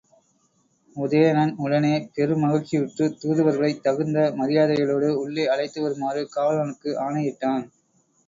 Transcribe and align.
உதயணன் 0.95 1.51
உடனே 1.57 1.91
பெருமகிழ்ச்சியுற்றுத் 2.15 3.19
தூதுவர்களைத் 3.19 3.83
தகுந்த 3.83 4.23
மரியாதைகளோடு 4.39 5.09
உள்ளே 5.17 5.45
அழைத்து 5.47 5.81
வருமாறு 5.81 6.23
காவலனுக்கு 6.35 6.97
ஆணையிட்டான். 6.99 7.65